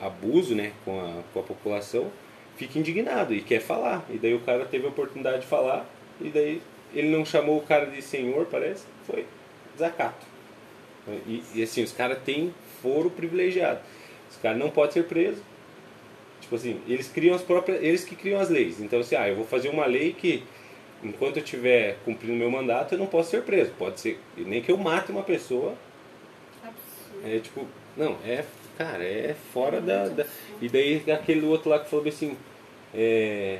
abuso, 0.00 0.54
né, 0.54 0.72
com 0.84 1.00
a, 1.00 1.22
com 1.32 1.40
a 1.40 1.42
população, 1.42 2.10
fica 2.56 2.78
indignado 2.78 3.34
e 3.34 3.40
quer 3.40 3.60
falar. 3.60 4.04
E 4.10 4.18
daí 4.18 4.34
o 4.34 4.40
cara 4.40 4.64
teve 4.64 4.86
a 4.86 4.88
oportunidade 4.88 5.40
de 5.40 5.46
falar, 5.46 5.86
e 6.20 6.28
daí 6.28 6.62
ele 6.94 7.08
não 7.08 7.24
chamou 7.24 7.58
o 7.58 7.62
cara 7.62 7.86
de 7.86 8.02
senhor, 8.02 8.46
parece, 8.46 8.84
foi 9.06 9.26
desacato. 9.74 10.26
E, 11.26 11.42
e 11.54 11.62
assim, 11.62 11.82
os 11.82 11.92
caras 11.92 12.18
têm 12.24 12.54
foro 12.82 13.10
privilegiado. 13.10 13.80
Os 14.30 14.36
caras 14.36 14.58
não 14.58 14.70
podem 14.70 14.92
ser 14.92 15.04
presos. 15.04 15.42
Tipo 16.40 16.56
assim, 16.56 16.80
eles 16.86 17.08
criam 17.08 17.34
as 17.34 17.42
próprias, 17.42 17.82
eles 17.82 18.04
que 18.04 18.14
criam 18.14 18.40
as 18.40 18.48
leis. 18.48 18.80
Então 18.80 19.00
assim, 19.00 19.16
ah, 19.16 19.28
eu 19.28 19.36
vou 19.36 19.44
fazer 19.44 19.68
uma 19.68 19.86
lei 19.86 20.12
que 20.12 20.42
enquanto 21.02 21.38
eu 21.38 21.42
estiver 21.42 21.96
cumprindo 22.04 22.34
meu 22.34 22.50
mandato, 22.50 22.94
eu 22.94 22.98
não 22.98 23.06
posso 23.06 23.30
ser 23.30 23.42
preso. 23.42 23.72
Pode 23.78 24.00
ser, 24.00 24.18
nem 24.36 24.62
que 24.62 24.70
eu 24.70 24.76
mate 24.76 25.10
uma 25.10 25.22
pessoa, 25.22 25.74
Absurdo. 26.62 27.26
é 27.26 27.38
tipo, 27.38 27.66
não, 27.96 28.16
é, 28.24 28.44
cara, 28.84 29.04
é 29.04 29.34
fora 29.52 29.80
da, 29.80 30.08
da- 30.08 30.24
E 30.60 30.68
daí 30.68 31.02
aquele 31.12 31.44
outro 31.46 31.68
lá 31.70 31.78
que 31.78 31.88
falou 31.90 32.06
assim, 32.08 32.36
é, 32.94 33.58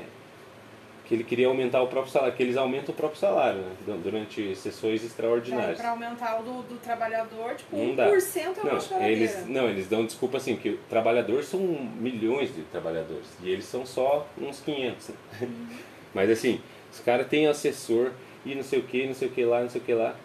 que 1.05 1.13
ele 1.13 1.23
queria 1.23 1.47
aumentar 1.47 1.81
o 1.81 1.87
próprio 1.87 2.11
salário, 2.11 2.33
que 2.35 2.41
eles 2.41 2.57
aumentam 2.57 2.93
o 2.93 2.97
próprio 2.97 3.19
salário 3.19 3.59
né, 3.59 3.71
du- 3.85 3.97
durante 3.97 4.55
sessões 4.55 5.03
extraordinárias. 5.03 5.77
Para 5.77 5.91
aumentar 5.91 6.39
o 6.39 6.43
do, 6.43 6.61
do 6.63 6.77
trabalhador, 6.79 7.53
tipo, 7.55 7.75
Não 7.75 7.93
dá. 7.95 8.07
1% 8.09 8.57
é 8.57 8.61
uma 8.61 8.73
Não, 8.73 8.81
choradeira. 8.81 9.11
eles, 9.13 9.47
não, 9.47 9.69
eles 9.69 9.87
dão 9.87 10.05
desculpa 10.05 10.37
assim, 10.37 10.55
que 10.55 10.69
o 10.69 10.77
trabalhador 10.89 11.43
são 11.43 11.59
milhões 11.59 12.53
de 12.55 12.61
trabalhadores 12.63 13.27
e 13.43 13.49
eles 13.49 13.65
são 13.65 13.85
só 13.85 14.25
uns 14.39 14.59
500. 14.61 15.09
né? 15.09 15.15
Mas 16.15 16.29
assim, 16.29 16.59
os 16.91 16.99
caras 16.99 17.27
têm 17.27 17.45
assessor 17.47 18.11
e 18.45 18.55
não 18.55 18.63
sei 18.63 18.79
o 18.79 18.83
que, 18.83 19.05
não 19.05 19.13
sei 19.13 19.27
o 19.27 19.31
que 19.31 19.45
lá, 19.45 19.61
não 19.61 19.69
sei 19.69 19.79
o 19.81 19.83
que 19.83 19.93
lá. 19.93 20.15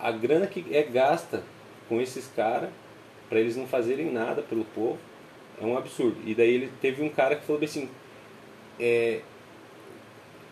A 0.00 0.10
grana 0.10 0.46
que 0.46 0.64
é 0.76 0.82
gasta 0.82 1.42
com 1.88 2.00
esses 2.00 2.26
caras 2.34 2.68
para 3.28 3.40
eles 3.40 3.56
não 3.56 3.66
fazerem 3.66 4.10
nada 4.10 4.42
pelo 4.42 4.64
povo 4.64 4.98
é 5.60 5.64
um 5.64 5.76
absurdo. 5.76 6.16
E 6.24 6.34
daí 6.34 6.54
ele 6.54 6.72
teve 6.80 7.02
um 7.02 7.08
cara 7.08 7.36
que 7.36 7.44
falou 7.46 7.62
assim, 7.62 7.88
é, 8.78 9.20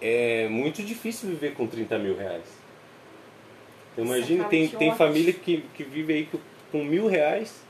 é 0.00 0.48
muito 0.48 0.82
difícil 0.82 1.28
viver 1.28 1.54
com 1.54 1.66
30 1.66 1.98
mil 1.98 2.16
reais. 2.16 2.44
Então, 3.92 4.04
Nossa, 4.04 4.18
imagina, 4.18 4.44
tem, 4.44 4.68
tem 4.68 4.88
ótimo. 4.88 4.96
família 4.96 5.32
que, 5.32 5.64
que 5.74 5.84
vive 5.84 6.12
aí 6.12 6.28
com, 6.72 6.84
mil 6.84 7.06
reais, 7.06 7.62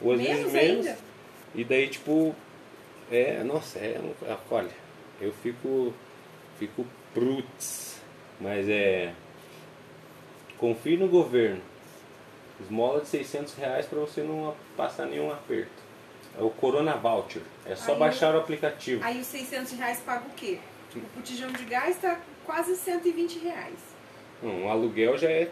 ou 0.00 0.12
às 0.12 0.18
vezes 0.18 0.36
Menos 0.36 0.52
menos, 0.52 0.86
ainda? 0.86 0.98
e 1.54 1.64
daí 1.64 1.88
tipo, 1.88 2.34
é, 3.10 3.44
nossa, 3.44 3.78
é, 3.78 4.00
ah, 4.28 4.38
olha, 4.50 4.70
eu 5.20 5.32
fico, 5.32 5.94
fico 6.58 6.84
pruts, 7.14 8.00
mas 8.40 8.68
é, 8.68 9.12
confie 10.58 10.96
no 10.96 11.06
governo, 11.06 11.60
esmola 12.60 13.00
de 13.00 13.08
600 13.08 13.54
reais 13.54 13.86
para 13.86 13.98
você 13.98 14.22
não 14.22 14.54
passar 14.76 15.06
nenhum 15.06 15.30
aperto. 15.30 15.84
É 16.38 16.42
o 16.42 16.50
Corona 16.50 16.94
Voucher, 16.96 17.42
é 17.64 17.74
só 17.74 17.92
Aí- 17.92 17.98
baixar 17.98 18.34
o 18.34 18.38
aplicativo. 18.38 19.02
Aí 19.04 19.20
os 19.20 19.26
600 19.26 19.72
reais 19.72 20.00
paga 20.00 20.24
o 20.26 20.30
quê? 20.34 20.58
O 20.94 21.00
botijão 21.16 21.50
de 21.50 21.64
gás 21.64 21.96
tá 21.98 22.18
quase 22.44 22.76
120 22.76 23.38
reais. 23.38 23.74
Um 24.42 24.68
aluguel 24.70 25.16
já 25.16 25.30
é 25.30 25.50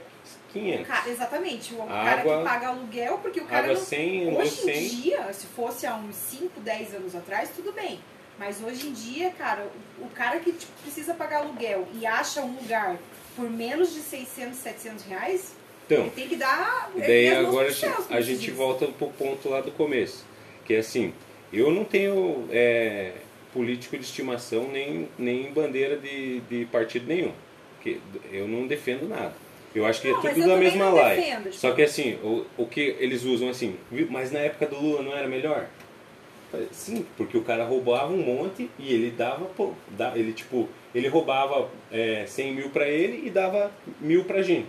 500. 0.52 0.87
Ca- 0.87 1.08
exatamente, 1.08 1.75
o 1.75 1.82
Água- 1.82 1.94
cara 2.04 2.23
que 2.23 2.44
paga 2.44 2.68
aluguel, 2.68 3.18
porque 3.18 3.40
o 3.40 3.46
cara 3.46 3.64
Água 3.64 3.75
não... 3.75 3.80
100, 3.82 4.30
luz 4.30 4.38
Hoje 4.38 4.70
em 4.70 4.75
100. 4.88 4.88
dia, 5.00 5.32
se 5.32 5.46
fosse 5.46 5.87
há 5.87 5.94
uns 5.96 6.14
5, 6.16 6.61
10 6.61 6.94
anos 6.94 7.14
atrás, 7.14 7.50
tudo 7.54 7.73
bem. 7.73 8.00
Mas 8.38 8.62
hoje 8.62 8.88
em 8.88 8.92
dia, 8.92 9.30
cara, 9.30 9.66
o, 9.99 10.04
o 10.04 10.08
cara 10.11 10.38
que 10.40 10.52
tipo, 10.52 10.73
precisa 10.82 11.14
pagar 11.14 11.38
aluguel 11.42 11.87
e 11.94 12.04
acha 12.06 12.40
um 12.42 12.56
lugar 12.56 12.96
por 13.37 13.49
menos 13.49 13.92
de 13.94 14.00
600, 14.00 14.56
700 14.58 15.04
reais, 15.04 15.54
Então, 15.86 16.02
ele 16.04 16.10
tem 16.10 16.28
que 16.28 16.36
dar... 16.36 16.90
Daí 16.96 17.28
agora 17.28 17.64
a 17.68 17.70
pro 17.70 17.74
céu, 17.74 17.90
gente, 17.90 18.02
como 18.06 18.18
a 18.18 18.20
gente 18.22 18.40
diz. 18.46 18.54
volta 18.54 18.86
pro 18.86 19.08
ponto 19.08 19.48
lá 19.48 19.60
do 19.60 19.70
começo. 19.72 20.24
Que 20.64 20.74
é 20.74 20.78
assim, 20.78 21.12
eu 21.52 21.70
não 21.70 21.84
tenho 21.84 22.46
é, 22.50 23.12
político 23.52 23.96
de 23.98 24.04
estimação 24.04 24.68
nem, 24.72 25.08
nem 25.18 25.52
bandeira 25.52 25.96
de, 25.96 26.40
de 26.40 26.64
partido 26.66 27.06
nenhum. 27.06 27.32
Porque 27.76 27.98
eu 28.32 28.48
não 28.48 28.66
defendo 28.66 29.06
nada. 29.08 29.34
Eu 29.74 29.84
acho 29.84 30.00
que 30.00 30.08
Não, 30.10 30.18
é 30.24 30.32
tudo 30.32 30.46
da 30.46 30.56
mesma 30.56 30.88
laia. 30.88 31.16
defendo, 31.20 31.42
tipo- 31.44 31.56
Só 31.56 31.72
que 31.72 31.82
assim, 31.82 32.14
o, 32.22 32.46
o 32.56 32.64
que 32.66 32.96
eles 32.98 33.24
usam 33.24 33.48
assim, 33.48 33.76
"Viu, 33.90 34.06
mas 34.08 34.30
na 34.32 34.38
época 34.38 34.66
do 34.66 34.76
Lula 34.80 35.02
não 35.02 35.12
era 35.16 35.26
melhor? 35.28 35.66
Sim, 36.70 37.04
porque 37.16 37.36
o 37.36 37.42
cara 37.42 37.64
roubava 37.64 38.12
um 38.12 38.18
monte 38.22 38.70
e 38.78 38.94
ele 38.94 39.10
dava, 39.10 39.44
pô, 39.46 39.72
ele 40.14 40.32
tipo, 40.32 40.68
ele 40.94 41.08
roubava 41.08 41.68
é, 41.90 42.24
100 42.26 42.54
mil 42.54 42.70
pra 42.70 42.88
ele 42.88 43.26
e 43.26 43.30
dava 43.30 43.72
mil 44.00 44.22
pra 44.24 44.40
gente. 44.40 44.68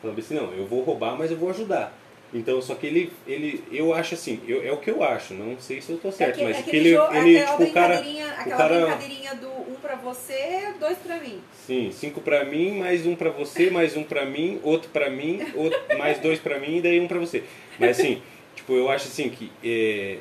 Falava 0.00 0.18
assim, 0.18 0.34
não, 0.34 0.52
eu 0.52 0.66
vou 0.66 0.82
roubar, 0.82 1.16
mas 1.16 1.30
eu 1.30 1.36
vou 1.36 1.50
ajudar. 1.50 1.96
Então, 2.32 2.62
só 2.62 2.76
que 2.76 2.86
ele, 2.86 3.12
ele 3.26 3.62
eu 3.72 3.92
acho 3.92 4.14
assim, 4.14 4.40
eu, 4.46 4.64
é 4.64 4.70
o 4.70 4.76
que 4.76 4.88
eu 4.88 5.02
acho, 5.02 5.34
não 5.34 5.58
sei 5.58 5.80
se 5.80 5.90
eu 5.90 5.98
tô 5.98 6.12
certo, 6.12 6.36
que, 6.36 6.44
mas 6.44 6.62
que 6.62 6.76
ele, 6.76 6.92
jogo, 6.92 7.12
ele 7.16 7.38
aquela 7.38 7.58
tipo, 7.58 7.70
o 7.70 7.72
cara, 7.72 7.88
brincadeirinha, 7.88 8.26
aquela 8.32 8.56
cara, 8.56 8.80
brincadeirinha 8.80 9.34
do 9.34 9.48
um 9.48 9.74
pra 9.82 9.96
você, 9.96 10.74
dois 10.78 10.96
pra 10.98 11.16
mim. 11.16 11.40
sim, 11.66 11.90
cinco 11.90 12.20
pra 12.20 12.44
mim, 12.44 12.78
mais 12.78 13.04
um 13.04 13.16
pra 13.16 13.30
você, 13.30 13.68
mais 13.68 13.96
um 13.96 14.04
pra 14.04 14.24
mim, 14.24 14.60
outro 14.62 14.90
pra 14.90 15.10
mim, 15.10 15.44
outro, 15.56 15.80
mais 15.98 16.20
dois 16.20 16.38
pra 16.38 16.60
mim 16.60 16.76
e 16.76 16.80
daí 16.80 17.00
um 17.00 17.08
pra 17.08 17.18
você. 17.18 17.42
Mas 17.80 17.98
assim, 17.98 18.22
tipo, 18.54 18.74
eu 18.74 18.88
acho 18.88 19.08
assim 19.08 19.28
que, 19.28 19.50
é, 19.64 20.18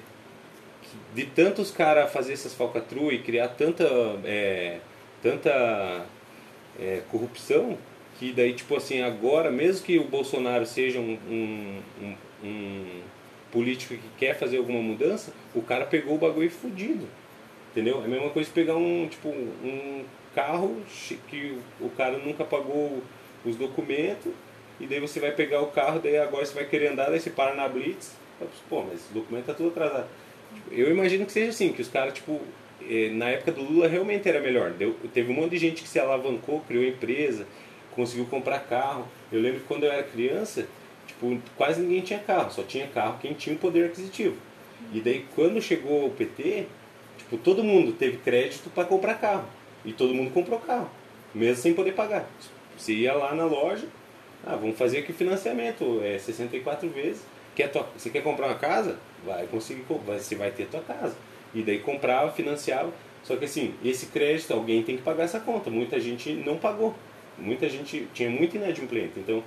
que 0.82 0.98
de 1.14 1.26
tantos 1.28 1.70
caras 1.70 2.12
fazer 2.12 2.34
essas 2.34 2.56
falcatruas 2.56 3.14
e 3.14 3.20
criar 3.20 3.50
tanta, 3.50 3.86
é, 4.26 4.80
tanta 5.22 6.08
é, 6.80 7.02
corrupção, 7.12 7.78
que 8.20 8.34
daí, 8.34 8.54
tipo 8.54 8.76
assim, 8.76 9.02
agora, 9.02 9.50
mesmo 9.50 9.86
que 9.86 9.98
o 9.98 10.04
Bolsonaro 10.04 10.66
seja 10.66 11.00
um, 11.00 11.18
um, 11.30 12.16
um, 12.44 13.02
político 13.50 13.96
que 13.96 14.10
quer 14.18 14.38
fazer 14.38 14.58
alguma 14.58 14.82
mudança, 14.82 15.32
o 15.56 15.62
cara 15.62 15.86
pegou 15.86 16.16
o 16.16 16.18
bagulho 16.18 16.52
fudido. 16.52 17.08
Entendeu? 17.72 18.02
É 18.02 18.06
a 18.06 18.08
mesma 18.10 18.30
coisa 18.30 18.52
pegar 18.54 18.76
um, 18.76 19.08
tipo, 19.08 19.30
um 19.30 20.04
carro 20.36 20.82
que 21.30 21.58
o 21.80 21.90
cara 21.92 22.18
nunca 22.18 22.44
pagou 22.44 23.02
os 23.46 23.56
documentos, 23.56 24.34
e 24.82 24.86
daí 24.86 25.00
você 25.00 25.22
vai 25.22 25.32
pegar 25.32 25.62
o 25.62 25.68
carro, 25.68 26.00
daí 26.00 26.18
agora 26.18 26.46
você 26.46 26.54
vai 26.54 26.66
querer 26.66 26.92
andar, 26.92 27.10
daí 27.10 27.22
você 27.22 27.30
para 27.30 27.56
na 27.56 27.70
Blitz, 27.70 28.18
pô, 28.70 28.82
mas 28.84 28.96
esse 28.96 29.14
documento 29.14 29.46
tá 29.46 29.54
tudo 29.54 29.70
atrasado. 29.70 30.08
Eu 30.70 30.92
imagino 30.92 31.26
que 31.26 31.32
seja 31.32 31.52
assim, 31.52 31.72
que 31.72 31.82
os 31.82 31.88
caras, 31.88 32.14
tipo, 32.14 32.42
eh, 32.82 33.12
na 33.14 33.30
época 33.30 33.54
do 33.54 33.62
Lula 33.62 33.88
realmente 33.88 34.28
era 34.28 34.42
melhor. 34.42 34.72
Deu, 34.72 34.96
teve 35.14 35.32
um 35.32 35.36
monte 35.36 35.52
de 35.52 35.58
gente 35.58 35.84
que 35.84 35.88
se 35.88 36.00
alavancou, 36.00 36.62
criou 36.68 36.84
empresa, 36.84 37.46
conseguiu 38.00 38.26
comprar 38.26 38.60
carro. 38.60 39.06
Eu 39.30 39.42
lembro 39.42 39.60
que 39.60 39.68
quando 39.68 39.84
eu 39.84 39.92
era 39.92 40.04
criança, 40.04 40.66
tipo, 41.06 41.38
quase 41.58 41.82
ninguém 41.82 42.02
tinha 42.02 42.20
carro, 42.20 42.50
só 42.50 42.64
tinha 42.64 42.88
carro 42.88 43.20
quem 43.22 43.34
tinha 43.34 43.56
o 43.56 43.60
poder 43.60 43.88
aquisitivo. 43.88 44.38
E 44.94 45.02
daí 45.02 45.26
quando 45.36 45.62
chegou 45.62 46.08
o 46.08 46.12
PT, 46.12 46.66
tipo, 47.18 47.38
todo 47.38 47.62
mundo 47.62 47.92
teve 47.92 48.18
crédito 48.18 48.70
para 48.70 48.86
comprar 48.86 49.16
carro. 49.16 49.46
E 49.84 49.92
todo 49.92 50.14
mundo 50.14 50.32
comprou 50.32 50.60
carro, 50.60 50.90
mesmo 51.36 51.62
sem 51.62 51.74
poder 51.74 51.94
pagar. 51.94 52.26
Você 52.78 52.94
ia 52.94 53.14
lá 53.14 53.36
na 53.36 53.46
loja, 53.46 53.86
ah, 54.46 54.56
vamos 54.56 54.78
fazer 54.78 55.00
aqui 55.00 55.12
financiamento, 55.12 56.02
é 56.02 56.18
64 56.18 56.88
vezes. 56.90 57.22
Quer 57.56 57.70
tua, 57.70 57.86
você 57.98 58.10
quer 58.10 58.24
comprar 58.24 58.48
uma 58.48 58.56
casa? 58.56 58.98
Vai 59.26 59.46
conseguir, 59.48 59.84
você 60.06 60.36
vai 60.36 60.52
ter 60.52 60.68
tua 60.68 60.82
casa. 60.82 61.16
E 61.54 61.62
daí 61.62 61.80
comprava, 61.80 62.32
financiava. 62.32 62.92
Só 63.24 63.36
que 63.36 63.46
assim, 63.46 63.74
esse 63.84 64.06
crédito, 64.08 64.54
alguém 64.54 64.82
tem 64.84 64.96
que 64.96 65.02
pagar 65.02 65.24
essa 65.24 65.42
conta. 65.42 65.70
Muita 65.70 66.00
gente 66.00 66.32
não 66.32 66.58
pagou. 66.58 66.96
Muita 67.42 67.70
gente 67.70 68.08
tinha 68.14 68.30
muito 68.30 68.56
inadimplente. 68.56 69.14
Então, 69.18 69.44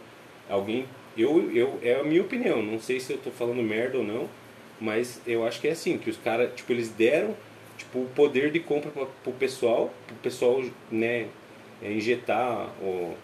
alguém. 0.49 0.87
Eu, 1.17 1.51
eu, 1.55 1.79
é 1.83 1.97
a 1.97 2.05
minha 2.05 2.23
opinião. 2.23 2.63
Não 2.63 2.81
sei 2.81 2.99
se 2.99 3.13
eu 3.13 3.17
estou 3.17 3.33
falando 3.33 3.63
merda 3.63 3.99
ou 3.99 4.05
não. 4.05 4.29
Mas 4.81 5.21
eu 5.27 5.47
acho 5.47 5.61
que 5.61 5.69
é 5.69 5.73
assim, 5.73 5.97
que 5.97 6.11
os 6.11 6.17
caras, 6.17 6.53
tipo, 6.55 6.73
eles 6.73 6.89
deram 6.89 7.37
tipo, 7.83 8.01
o 8.01 8.09
poder 8.15 8.51
de 8.51 8.61
compra 8.61 8.91
para 8.91 9.07
o 9.27 9.33
pessoal, 9.33 9.93
o 10.11 10.15
pessoal 10.17 10.63
né, 10.91 11.27
injetar 11.83 12.69
o, 12.81 13.15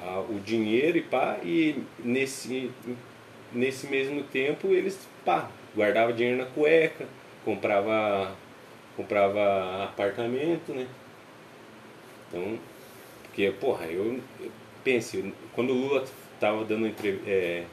a, 0.00 0.20
o 0.20 0.40
dinheiro 0.44 0.98
e 0.98 1.02
pá, 1.02 1.38
e 1.42 1.82
nesse, 1.98 2.70
nesse 3.52 3.86
mesmo 3.86 4.22
tempo 4.22 4.68
eles 4.68 4.98
pá, 5.24 5.50
guardava 5.74 6.12
dinheiro 6.12 6.38
na 6.38 6.46
cueca, 6.46 7.06
comprava, 7.44 8.34
comprava 8.96 9.84
apartamento, 9.84 10.72
né? 10.72 10.86
Então, 12.28 12.58
porque, 13.36 13.50
porra, 13.60 13.84
eu, 13.84 14.18
eu 14.40 14.50
pense, 14.82 15.22
quando 15.54 15.68
o 15.68 15.74
Lula 15.74 16.06
tava 16.40 16.64
dando 16.64 16.90
é, 17.26 17.64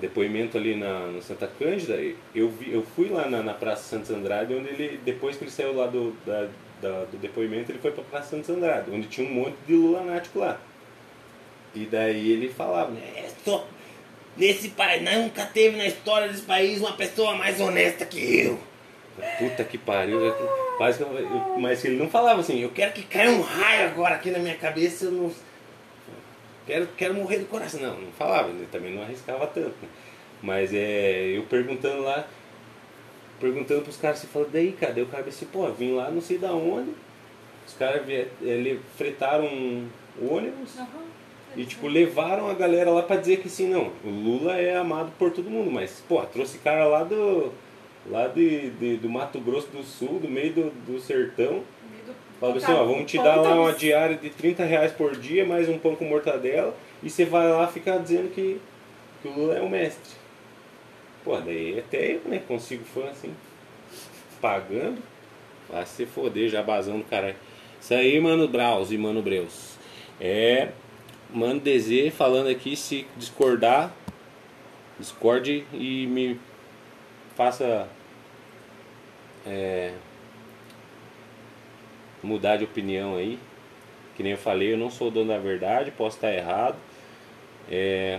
depoimento 0.00 0.56
ali 0.56 0.74
na, 0.74 1.00
no 1.00 1.20
Santa 1.20 1.46
Cândida, 1.46 2.00
eu, 2.34 2.48
vi, 2.48 2.72
eu 2.72 2.82
fui 2.96 3.10
lá 3.10 3.28
na, 3.28 3.42
na 3.42 3.52
Praça 3.52 3.82
Santos 3.82 4.10
Andrade, 4.10 4.54
onde 4.54 4.70
ele, 4.70 4.98
depois 5.04 5.36
que 5.36 5.44
ele 5.44 5.50
saiu 5.50 5.76
lá 5.76 5.86
do, 5.86 6.16
da, 6.24 6.48
da, 6.80 7.04
do 7.04 7.18
depoimento, 7.18 7.70
ele 7.70 7.78
foi 7.78 7.90
para 7.90 8.00
a 8.00 8.06
Praça 8.06 8.30
Santos 8.30 8.48
Andrade, 8.48 8.90
onde 8.90 9.06
tinha 9.06 9.28
um 9.28 9.34
monte 9.34 9.56
de 9.66 9.74
Lula 9.74 10.02
nático 10.02 10.38
lá. 10.38 10.58
E 11.74 11.84
daí 11.84 12.32
ele 12.32 12.48
falava, 12.48 12.90
né, 12.90 13.02
é 13.16 13.28
só, 13.44 13.68
nesse 14.34 14.70
país, 14.70 15.02
nunca 15.02 15.44
teve 15.44 15.76
na 15.76 15.86
história 15.86 16.26
desse 16.26 16.44
país 16.44 16.80
uma 16.80 16.92
pessoa 16.92 17.34
mais 17.34 17.60
honesta 17.60 18.06
que 18.06 18.46
eu. 18.46 18.58
Puta 19.38 19.64
que 19.64 19.78
pariu. 19.78 20.20
Quase 20.76 20.98
que 20.98 21.04
eu, 21.04 21.18
eu, 21.18 21.58
mas 21.58 21.84
ele 21.84 21.96
não 21.96 22.08
falava 22.08 22.40
assim, 22.40 22.60
eu 22.60 22.70
quero 22.70 22.92
que 22.92 23.02
caia 23.02 23.30
um 23.30 23.40
raio 23.40 23.88
agora 23.88 24.14
aqui 24.14 24.30
na 24.30 24.38
minha 24.38 24.56
cabeça, 24.56 25.06
eu 25.06 25.12
não 25.12 25.32
quero, 26.66 26.88
quero 26.96 27.14
morrer 27.14 27.38
do 27.38 27.46
coração. 27.46 27.80
Não, 27.80 28.00
não 28.00 28.12
falava, 28.12 28.48
ele 28.50 28.68
também 28.70 28.94
não 28.94 29.02
arriscava 29.02 29.46
tanto. 29.46 29.74
Né? 29.82 29.88
Mas 30.42 30.72
é, 30.72 31.36
eu 31.36 31.42
perguntando 31.44 32.02
lá, 32.02 32.26
perguntando 33.40 33.82
pros 33.82 33.96
caras, 33.96 34.18
você 34.18 34.26
fala, 34.26 34.48
daí, 34.52 34.72
cadê 34.72 35.02
o 35.02 35.06
cara 35.06 35.24
disse, 35.24 35.46
pô, 35.46 35.68
vim 35.72 35.94
lá 35.94 36.10
não 36.10 36.20
sei 36.20 36.38
da 36.38 36.52
onde, 36.52 36.92
os 37.66 37.74
caras 37.74 38.02
ele, 38.40 38.80
fretaram 38.96 39.46
um 39.46 39.88
ônibus 40.20 40.76
uhum. 40.76 40.86
e 41.56 41.64
tipo, 41.64 41.86
levaram 41.86 42.48
a 42.48 42.54
galera 42.54 42.90
lá 42.90 43.02
pra 43.02 43.16
dizer 43.16 43.40
que 43.40 43.48
assim, 43.48 43.68
não, 43.68 43.92
o 44.04 44.08
Lula 44.08 44.56
é 44.56 44.76
amado 44.76 45.12
por 45.18 45.32
todo 45.32 45.50
mundo, 45.50 45.70
mas, 45.70 46.02
pô, 46.08 46.22
trouxe 46.22 46.58
cara 46.58 46.86
lá 46.86 47.02
do. 47.02 47.52
Lá 48.06 48.28
de, 48.28 48.70
de 48.70 48.96
do 48.96 49.08
Mato 49.08 49.40
Grosso 49.40 49.68
do 49.68 49.82
Sul, 49.82 50.18
do 50.20 50.28
meio 50.28 50.52
do, 50.52 50.70
do 50.86 51.00
sertão 51.00 51.62
Fala 52.40 52.56
assim, 52.56 52.72
ó, 52.72 52.84
vamos 52.84 53.10
te 53.10 53.16
dar 53.16 53.34
lá 53.34 53.52
uma 53.52 53.72
diária 53.72 54.16
de 54.16 54.30
30 54.30 54.64
reais 54.64 54.92
por 54.92 55.16
dia, 55.16 55.44
mais 55.44 55.68
um 55.68 55.76
pão 55.76 55.96
com 55.96 56.04
mortadela, 56.04 56.72
e 57.02 57.10
você 57.10 57.24
vai 57.24 57.48
lá 57.48 57.66
ficar 57.66 57.98
dizendo 57.98 58.32
que, 58.32 58.60
que 59.20 59.28
o 59.28 59.32
Lula 59.32 59.56
é 59.56 59.60
o 59.60 59.68
mestre. 59.68 60.14
Pô, 61.24 61.36
daí 61.40 61.80
até 61.80 62.14
eu, 62.14 62.20
né, 62.26 62.40
consigo 62.46 62.84
fã 62.84 63.08
assim, 63.10 63.34
pagando, 64.40 65.02
vai 65.68 65.84
se 65.84 66.06
foder, 66.06 66.48
já 66.48 66.62
basando, 66.62 67.04
caralho. 67.04 67.34
Isso 67.80 67.92
aí, 67.92 68.20
Mano 68.20 68.46
Braus 68.46 68.92
e 68.92 68.98
Mano 68.98 69.20
Breus. 69.20 69.76
É, 70.20 70.68
Mano 71.34 71.58
DZ 71.58 72.14
falando 72.16 72.48
aqui, 72.48 72.76
se 72.76 73.04
discordar, 73.16 73.92
discorde 74.96 75.64
e 75.72 76.06
me 76.06 76.38
faça... 77.38 77.88
É, 79.46 79.94
mudar 82.22 82.56
de 82.56 82.64
opinião 82.64 83.16
aí. 83.16 83.38
Que 84.16 84.22
nem 84.22 84.32
eu 84.32 84.38
falei, 84.38 84.72
eu 84.72 84.78
não 84.78 84.90
sou 84.90 85.10
dono 85.10 85.28
da 85.28 85.38
verdade, 85.38 85.92
posso 85.92 86.16
estar 86.16 86.32
errado. 86.32 86.76
É, 87.70 88.18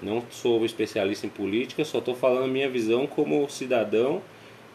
não 0.00 0.22
sou 0.30 0.64
especialista 0.64 1.26
em 1.26 1.30
política, 1.30 1.84
só 1.84 1.98
estou 1.98 2.14
falando 2.14 2.44
a 2.44 2.48
minha 2.48 2.68
visão 2.68 3.06
como 3.06 3.48
cidadão 3.50 4.22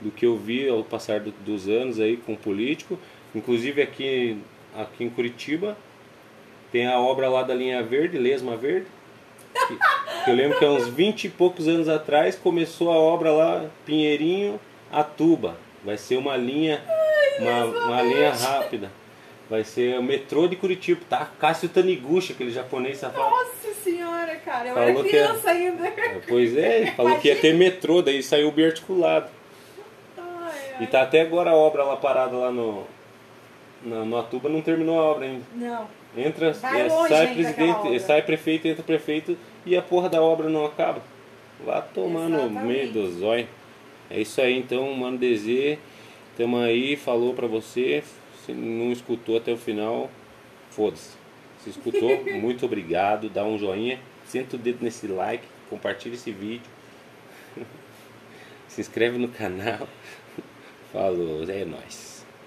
do 0.01 0.11
que 0.11 0.25
eu 0.25 0.35
vi 0.37 0.67
ao 0.67 0.83
passar 0.83 1.21
do, 1.21 1.31
dos 1.31 1.69
anos 1.69 1.99
aí 1.99 2.17
com 2.17 2.35
político. 2.35 2.99
Inclusive 3.33 3.81
aqui, 3.81 4.37
aqui 4.75 5.05
em 5.05 5.09
Curitiba 5.09 5.77
tem 6.71 6.87
a 6.87 6.99
obra 6.99 7.29
lá 7.29 7.43
da 7.43 7.53
linha 7.53 7.81
verde, 7.81 8.17
Lesma 8.17 8.57
Verde. 8.57 8.87
Eu 10.27 10.35
lembro 10.35 10.57
que 10.59 10.65
há 10.65 10.69
uns 10.69 10.87
20 10.87 11.25
e 11.25 11.29
poucos 11.29 11.67
anos 11.67 11.89
atrás 11.89 12.35
começou 12.35 12.91
a 12.91 12.95
obra 12.95 13.31
lá, 13.31 13.65
Pinheirinho, 13.85 14.59
Atuba. 14.91 15.57
Vai 15.83 15.97
ser 15.97 16.17
uma 16.17 16.35
linha 16.35 16.81
uma, 17.39 17.65
uma 17.65 18.01
linha 18.01 18.31
rápida. 18.31 18.91
Vai 19.49 19.63
ser 19.63 19.97
o 19.97 20.03
metrô 20.03 20.47
de 20.47 20.55
Curitiba, 20.55 21.01
tá? 21.09 21.27
Cássio 21.39 21.69
Taniguchi, 21.69 22.33
aquele 22.33 22.51
japonês 22.51 22.99
safado. 22.99 23.29
Nossa 23.29 23.73
senhora, 23.83 24.35
cara, 24.35 24.69
eu 24.69 24.73
falou 24.75 24.89
era 24.89 25.03
criança 25.03 25.53
ia... 25.53 25.71
ainda. 25.71 25.87
É, 25.87 26.21
pois 26.27 26.55
é, 26.55 26.85
falou 26.91 27.13
Imagina. 27.13 27.21
que 27.21 27.27
ia 27.29 27.35
ter 27.35 27.55
metrô, 27.55 28.01
daí 28.03 28.21
saiu 28.21 28.51
biarticulado. 28.51 29.27
Ai, 30.17 30.51
ai. 30.75 30.83
E 30.83 30.87
tá 30.87 31.01
até 31.01 31.21
agora 31.21 31.49
a 31.49 31.55
obra 31.55 31.83
lá 31.83 31.97
parada 31.97 32.35
lá 32.35 32.51
no, 32.51 32.85
no, 33.81 34.05
no 34.05 34.17
Atuba, 34.19 34.49
não 34.49 34.61
terminou 34.61 34.99
a 34.99 35.03
obra 35.03 35.25
ainda. 35.25 35.45
Não. 35.55 35.87
Entra, 36.17 36.47
é, 36.47 36.53
sai 36.53 37.33
presidente, 37.33 37.99
sai 37.99 38.21
prefeito, 38.21 38.67
entra 38.67 38.83
prefeito 38.83 39.37
e 39.65 39.77
a 39.77 39.81
porra 39.81 40.09
da 40.09 40.21
obra 40.21 40.49
não 40.49 40.65
acaba. 40.65 41.01
Vá 41.63 41.81
tomar 41.81 42.29
no 42.29 42.49
meio 42.49 42.91
do 42.91 43.11
zóio. 43.11 43.47
É 44.09 44.19
isso 44.19 44.41
aí 44.41 44.57
então, 44.57 44.91
mano, 44.93 45.17
desejo. 45.17 45.79
Tamo 46.35 46.57
aí, 46.57 46.95
falou 46.95 47.33
pra 47.33 47.47
você. 47.47 48.03
Se 48.45 48.53
não 48.53 48.91
escutou 48.91 49.37
até 49.37 49.51
o 49.51 49.57
final, 49.57 50.09
foda-se. 50.71 51.11
Se 51.63 51.69
escutou, 51.69 52.23
muito 52.39 52.65
obrigado. 52.65 53.29
Dá 53.29 53.43
um 53.43 53.57
joinha, 53.57 53.99
senta 54.25 54.55
o 54.55 54.59
dedo 54.59 54.79
nesse 54.81 55.05
like, 55.05 55.45
compartilha 55.69 56.15
esse 56.15 56.31
vídeo. 56.31 56.69
Se 58.67 58.81
inscreve 58.81 59.17
no 59.17 59.27
canal. 59.27 59.87
Falou, 60.93 61.43
é 61.49 61.65
nóis. 61.65 62.08